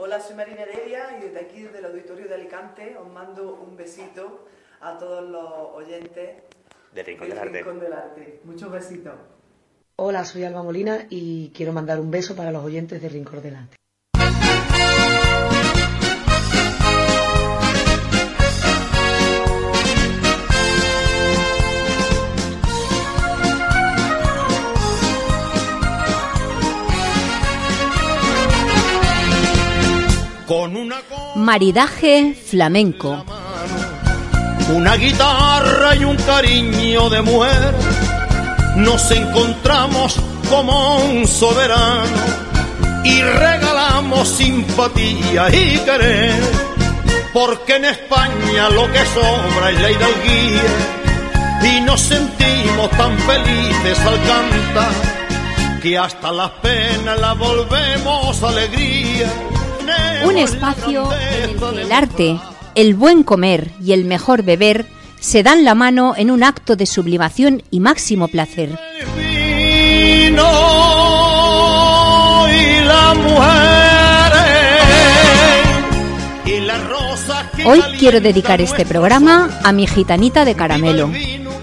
[0.00, 3.76] Hola, soy Marina Heredia y desde aquí, desde el Auditorio de Alicante, os mando un
[3.76, 4.46] besito
[4.80, 6.38] a todos los oyentes
[6.94, 7.58] Del Rincón del del Arte.
[7.58, 8.40] Rincón del Arte.
[8.44, 9.12] Muchos besitos.
[9.96, 13.56] Hola, soy Alba Molina y quiero mandar un beso para los oyentes de Rincón del
[13.56, 13.76] Arte.
[31.34, 33.24] Maridaje flamenco.
[34.74, 37.74] una guitarra y un cariño de mujer,
[38.76, 40.16] nos encontramos
[40.50, 42.04] como un soberano
[43.02, 46.40] y regalamos simpatía y querer,
[47.32, 54.18] porque en España lo que sobra es la hidalguía y nos sentimos tan felices al
[54.22, 54.92] cantar
[55.82, 59.28] que hasta las penas la volvemos alegría.
[60.24, 62.40] Un espacio en el que el arte,
[62.74, 64.86] el buen comer y el mejor beber
[65.20, 68.78] se dan la mano en un acto de sublimación y máximo placer.
[77.64, 81.10] Hoy quiero dedicar este programa a mi gitanita de caramelo,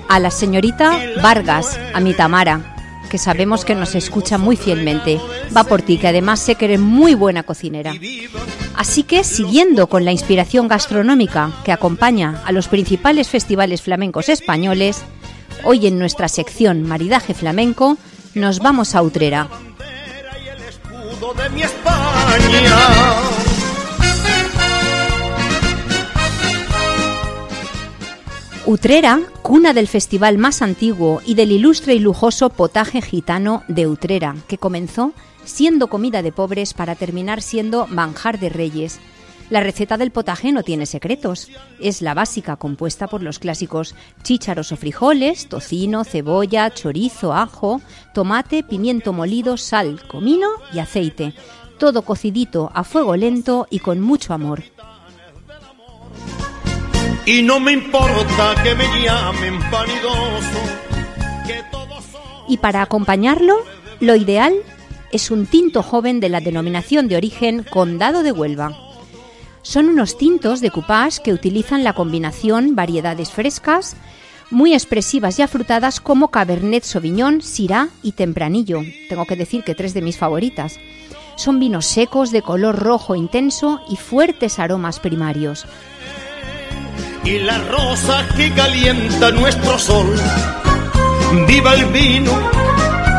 [0.08, 2.78] a la señorita Vargas, a mi Tamara,
[3.10, 5.20] que sabemos que nos escucha muy fielmente.
[5.56, 7.94] Va por ti, que además sé que eres muy buena cocinera.
[8.76, 15.02] Así que, siguiendo con la inspiración gastronómica que acompaña a los principales festivales flamencos españoles,
[15.64, 17.98] hoy en nuestra sección Maridaje Flamenco
[18.36, 19.50] nos vamos a Utrera.
[28.70, 34.36] Utrera, cuna del festival más antiguo y del ilustre y lujoso potaje gitano de Utrera,
[34.48, 35.12] que comenzó
[35.44, 39.00] siendo comida de pobres para terminar siendo manjar de reyes.
[39.50, 41.50] La receta del potaje no tiene secretos.
[41.80, 47.82] Es la básica compuesta por los clásicos chícharos o frijoles, tocino, cebolla, chorizo, ajo,
[48.14, 51.34] tomate, pimiento molido, sal, comino y aceite.
[51.80, 54.62] Todo cocidito a fuego lento y con mucho amor.
[57.32, 60.60] Y no me importa que me llamen vanidoso,
[62.48, 63.58] Y para acompañarlo,
[64.00, 64.56] lo ideal
[65.12, 68.76] es un tinto joven de la denominación de origen Condado de Huelva.
[69.62, 73.96] Son unos tintos de cupás que utilizan la combinación variedades frescas,
[74.50, 78.82] muy expresivas y afrutadas como Cabernet Sauvignon, Syrah y Tempranillo.
[79.08, 80.80] Tengo que decir que tres de mis favoritas.
[81.36, 85.68] Son vinos secos de color rojo intenso y fuertes aromas primarios.
[87.24, 90.16] Y las rosas que calienta nuestro sol.
[91.48, 92.32] Viva el vino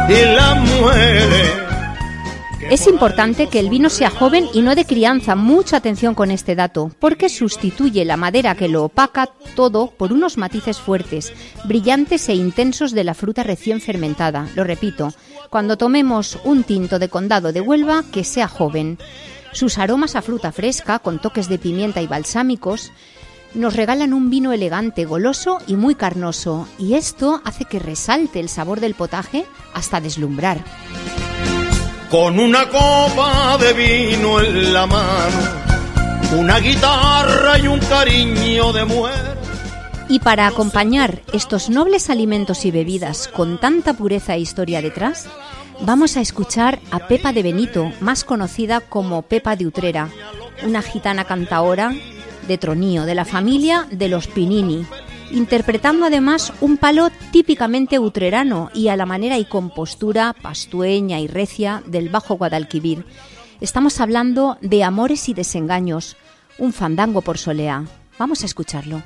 [0.09, 1.61] y las mujeres.
[2.71, 5.35] Es importante que el vino sea joven y no de crianza.
[5.35, 10.37] Mucha atención con este dato, porque sustituye la madera que lo opaca todo por unos
[10.37, 11.33] matices fuertes,
[11.65, 14.49] brillantes e intensos de la fruta recién fermentada.
[14.55, 15.13] Lo repito,
[15.51, 18.99] cuando tomemos un tinto de condado de Huelva, que sea joven.
[19.53, 22.93] Sus aromas a fruta fresca, con toques de pimienta y balsámicos,
[23.55, 28.49] nos regalan un vino elegante, goloso y muy carnoso, y esto hace que resalte el
[28.49, 29.45] sabor del potaje
[29.75, 30.63] hasta deslumbrar.
[32.11, 35.39] Con una copa de vino en la mano,
[36.39, 39.39] una guitarra y un cariño de mujer.
[40.09, 45.29] Y para acompañar estos nobles alimentos y bebidas con tanta pureza e historia detrás,
[45.83, 50.09] vamos a escuchar a Pepa de Benito, más conocida como Pepa de Utrera,
[50.65, 51.93] una gitana cantaora
[52.47, 54.87] de tronío, de la familia de los Pinini,
[55.31, 61.83] interpretando además un palo típicamente utrerano y a la manera y compostura pastueña y recia
[61.87, 63.05] del Bajo Guadalquivir.
[63.61, 66.17] Estamos hablando de amores y desengaños,
[66.59, 67.85] un fandango por solea.
[68.19, 69.03] Vamos a escucharlo.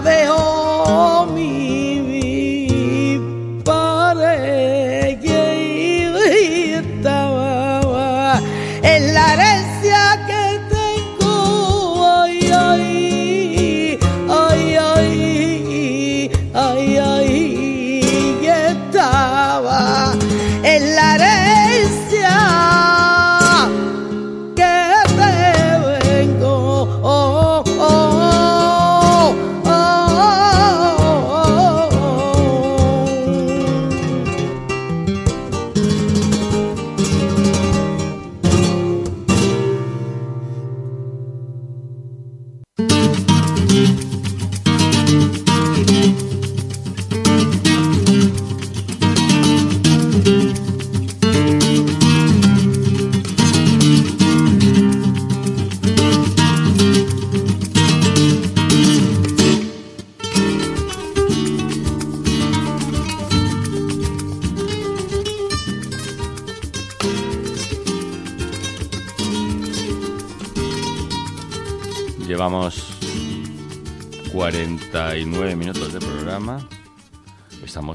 [0.00, 0.43] La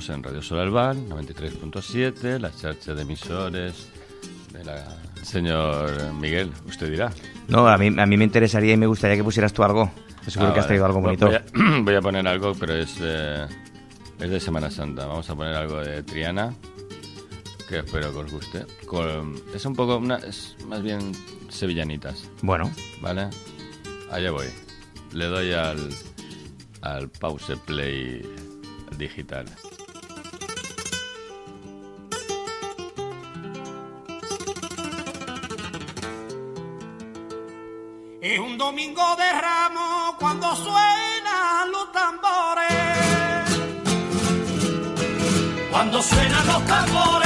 [0.09, 3.89] Estamos en Radio Solalbal, 93.7, la charcha de emisores
[4.51, 4.97] de la...
[5.21, 7.11] Señor Miguel, usted dirá.
[7.47, 9.91] No, a mí, a mí me interesaría y me gustaría que pusieras tú algo.
[10.25, 11.27] Yo seguro Ah, que has traído algo bonito.
[11.27, 11.43] Voy a,
[11.83, 13.45] voy a poner algo, pero es, eh,
[14.19, 15.05] es de Semana Santa.
[15.05, 16.55] Vamos a poner algo de Triana,
[17.67, 18.65] que espero que os guste.
[18.87, 21.11] Con- es un poco, una, es más bien
[21.49, 22.27] sevillanitas.
[22.41, 22.71] Bueno.
[22.99, 23.29] ¿Vale?
[24.11, 24.47] Allá voy.
[25.13, 25.87] Le doy al,
[26.81, 28.23] al pause play
[28.97, 29.45] digital.
[39.09, 42.67] Domingo de ramos cuando suenan los tambores.
[45.71, 47.18] Cuando suenan los tambores,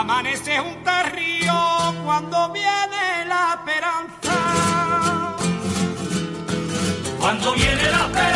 [0.00, 0.82] Amanece un
[1.12, 1.52] río
[2.06, 5.36] cuando viene la esperanza.
[7.20, 8.29] Cuando viene la esperanza.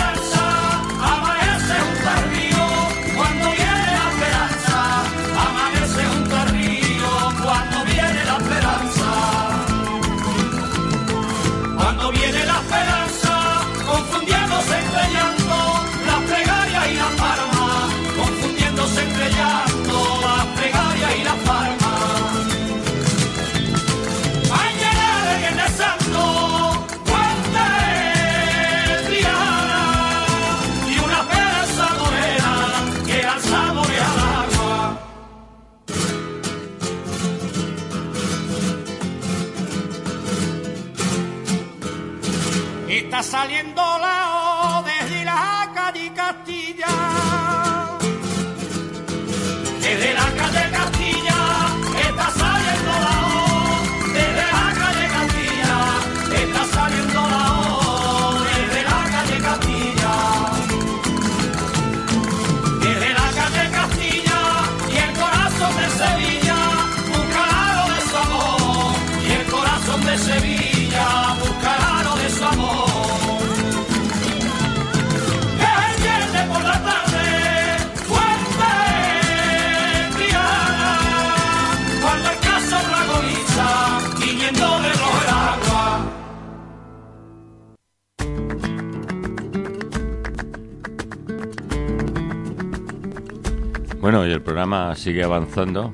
[94.35, 95.93] El programa sigue avanzando.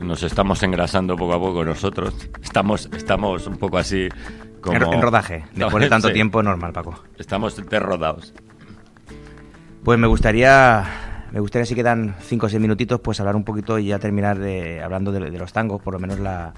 [0.00, 2.14] Nos estamos engrasando poco a poco nosotros.
[2.42, 4.08] Estamos, estamos un poco así
[4.60, 4.76] como...
[4.76, 6.14] En, en rodaje, después de tanto Sí.
[6.14, 7.02] tiempo, normal, Paco.
[7.18, 8.34] Estamos derrodados.
[9.84, 10.84] Pues me gustaría,
[11.32, 14.38] me gustaría si quedan 5 o 6 minutitos, pues hablar un poquito y ya terminar
[14.38, 16.52] de, hablando de, de los tangos, por lo menos la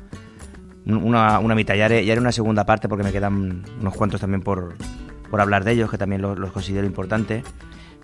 [0.86, 1.74] una, una mitad.
[1.74, 4.74] Ya haré, ya haré una segunda parte porque me quedan unos cuantos también por,
[5.30, 7.44] por hablar de ellos, que también los, los considero importantes.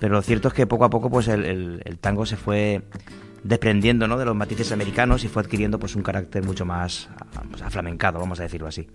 [0.01, 2.82] Pero lo cierto es que poco a poco pues el, tango se fue
[3.42, 4.16] desprendiendo ¿no?
[4.16, 7.09] de los matices americanos y fue adquiriendo pues un carácter mucho más
[7.51, 8.88] pues, aflamencado, vamos a decirlo así.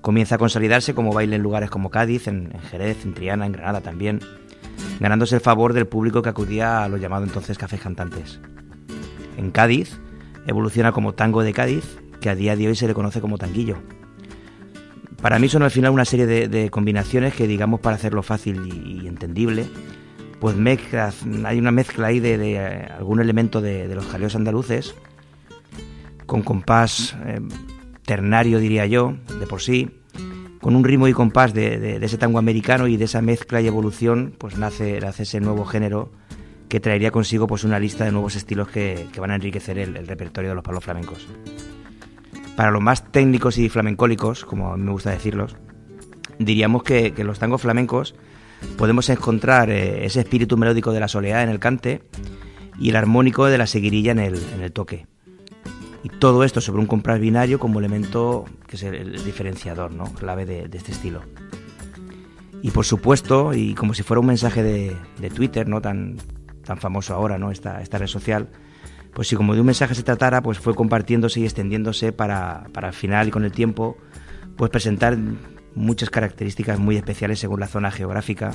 [0.00, 3.80] Comienza a consolidarse como baile en lugares como Cádiz, en, Jerez, en Triana, en Granada
[3.80, 4.20] también,
[5.00, 8.40] ganándose el favor del público que acudía a los llamados entonces cafés cantantes.
[9.36, 9.98] En Cádiz
[10.46, 13.78] evoluciona como tango de Cádiz, que a día de hoy se le conoce como tanguillo.
[15.20, 19.06] Para mí son al final una serie de, combinaciones que, digamos, para hacerlo fácil y
[19.06, 19.66] entendible,
[20.42, 24.34] pues mezclas, hay una mezcla ahí de, de, eh, algún elemento de, de los jaleos
[24.34, 24.92] andaluces,
[26.26, 27.38] con compás eh,
[28.04, 30.00] ternario, diría yo, de por sí,
[30.60, 33.68] con un ritmo y compás de, de- ese tango americano y de esa mezcla y
[33.68, 36.10] evolución, pues nace, nace ese nuevo género
[36.68, 39.94] que traería consigo pues una lista de nuevos estilos que, que van a enriquecer el,
[40.08, 41.28] repertorio de los palos flamencos.
[42.56, 45.54] Para los más técnicos y flamencólicos, como a mí me gusta decirlos,
[46.40, 48.16] diríamos que, que los tangos flamencos
[48.76, 52.02] podemos encontrar eh, ese espíritu melódico de la soleá en el cante
[52.78, 55.06] y el armónico de la seguirilla en el, en el toque.
[56.04, 60.04] Y todo esto sobre un compás binario como elemento que es el, diferenciador, ¿no?
[60.14, 61.22] clave de, de este estilo.
[62.62, 65.80] Y por supuesto, y como si fuera un mensaje de, de Twitter, ¿no?
[65.80, 66.16] Tan,
[66.64, 67.50] tan famoso ahora, ¿no?
[67.50, 68.50] Esta, esta red social,
[69.12, 72.88] pues si como de un mensaje se tratara, pues fue compartiéndose y extendiéndose para, para
[72.88, 73.96] al final y con el tiempo,
[74.56, 75.18] pues presentar
[75.74, 78.52] muchas características muy especiales según la zona geográfica,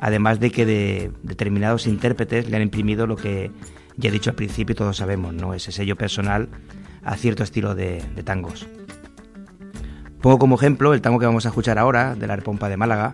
[0.00, 3.50] además de que de determinados intérpretes le han imprimido lo que
[3.96, 5.54] ya he dicho al principio todos sabemos, ¿no?
[5.54, 6.48] Ese sello personal
[7.04, 8.66] a cierto estilo de, tangos.
[10.20, 13.12] Pongo como ejemplo el tango que vamos a escuchar ahora, de la Arpompa de Málaga,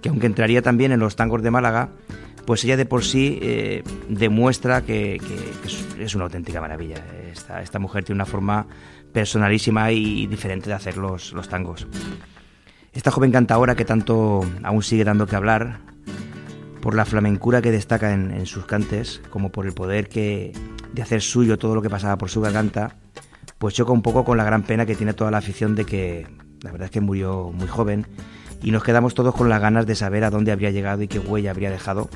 [0.00, 1.90] que aunque entraría también en los tangos de Málaga,
[2.44, 5.20] pues ella de por sí eh, demuestra que,
[5.98, 6.96] es, una auténtica maravilla.
[7.62, 8.66] Esta, mujer tiene una forma
[9.12, 11.86] personalísima y diferente de hacer los tangos.
[12.92, 15.80] Esta joven cantadora que tanto aún sigue dando que hablar,
[16.80, 20.52] por la flamencura que destaca en, en sus cantes, como por el poder que,
[20.92, 22.96] de hacer suyo todo lo que pasaba por su garganta,
[23.58, 26.26] pues choca un poco con la gran pena que tiene toda la afición de que
[26.62, 28.06] la verdad es que murió muy joven
[28.62, 31.18] y nos quedamos todos con las ganas de saber a dónde habría llegado y qué
[31.18, 32.10] huella habría dejado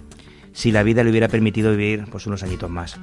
[0.53, 2.99] si la vida le hubiera permitido vivir pues unos añitos más.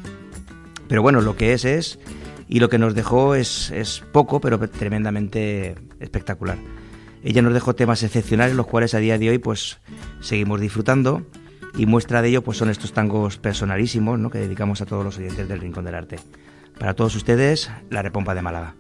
[0.88, 2.00] Pero bueno, lo que es es
[2.48, 6.58] y lo que nos dejó es, es poco pero tremendamente espectacular.
[7.24, 9.80] Ella nos dejó temas excepcionales los cuales a día de hoy pues
[10.20, 11.26] seguimos disfrutando
[11.78, 14.30] y muestra de ello pues son estos tangos personalísimos ¿no?
[14.30, 16.20] que dedicamos a todos los oyentes del Rincón del Arte.
[16.78, 18.76] Para todos ustedes, la repompa de Málaga.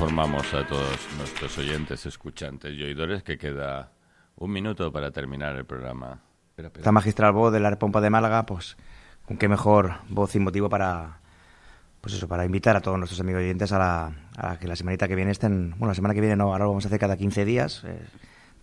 [0.00, 3.92] Informamos a todos nuestros oyentes, escuchantes y oidores que queda
[4.36, 6.22] un minuto para terminar el programa.
[6.48, 6.80] Espera, espera.
[6.80, 8.78] Esta magistral voz de la Pompa de Málaga, pues
[9.26, 11.20] con qué mejor voz y motivo para
[12.00, 15.06] pues eso, para invitar a todos nuestros amigos oyentes a, la, a que la semanita
[15.06, 17.18] que viene estén, bueno, la semana que viene no, ahora lo vamos a hacer cada
[17.18, 18.00] 15 días, eh,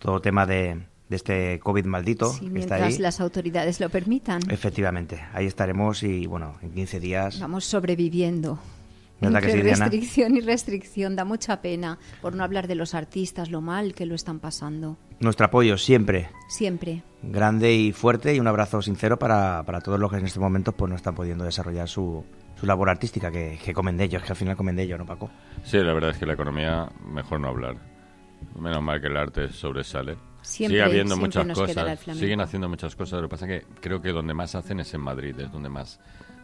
[0.00, 2.98] todo tema de, de este COVID maldito Sí, que está mientras ahí.
[2.98, 4.42] las autoridades lo permitan.
[4.50, 8.58] Efectivamente, ahí estaremos y bueno, en 15 días Vamos sobreviviendo.
[9.20, 9.84] ¿Verdad que Entre sí, Diana?
[9.86, 14.06] restricción y restricción, da mucha pena, por no hablar de los artistas, lo mal que
[14.06, 14.96] lo están pasando.
[15.20, 17.02] nuestro apoyo siempre Siempre.
[17.22, 20.74] grande y fuerte y un abrazo sincero para, para todos los que en estos momentos
[20.76, 22.24] pues no están pudiendo desarrollar su,
[22.60, 25.06] su labor artística, que, que comen de ellos, que al final comen de ellos, ¿no,
[25.06, 25.30] Paco?
[25.64, 27.76] Sí, la verdad es que la economía, mejor no hablar.
[28.56, 30.16] Menos mal que el arte sobresale.
[30.42, 33.20] Siempre- Sigue habiendo siempre muchas cosas, siguen haciendo muchas cosas.
[33.20, 35.68] Lo que pasa es que creo que donde más hacen es en Madrid, es donde
[35.68, 35.98] más,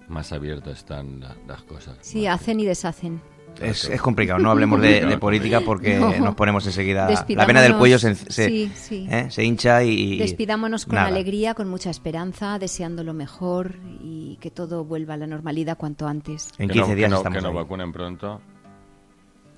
[0.08, 1.96] más abiertas están la- las cosas.
[2.00, 3.20] Sí, hacen y deshacen.
[3.60, 6.12] Es, es complicado, no hablemos de, de política porque No.
[6.18, 7.08] nos ponemos enseguida...
[7.28, 9.06] La vena del cuello se, se, sí, sí.
[9.08, 9.28] ¿eh?
[9.30, 10.18] se hincha y...
[10.18, 11.06] Despidámonos con nada.
[11.06, 16.08] alegría, con mucha esperanza, deseando lo mejor y que todo vuelva a la normalidad cuanto
[16.08, 16.50] antes.
[16.58, 18.40] En Que 15 no- días que no, estamos que nos vacunen pronto.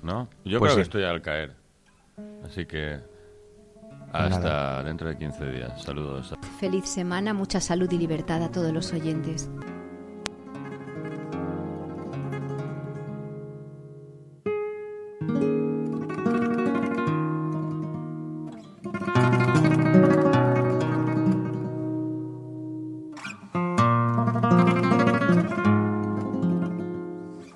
[0.03, 0.29] ¿No?
[0.45, 0.87] Yo Pues creo que sí.
[0.89, 1.55] estoy al caer.
[2.45, 2.99] Así que
[4.13, 4.83] hasta nada.
[4.83, 5.81] dentro de 15 días.
[5.81, 6.35] Saludos.
[6.59, 9.49] Feliz semana, mucha salud y libertad a todos los oyentes.